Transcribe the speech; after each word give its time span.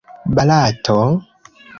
Barato? 0.35 0.97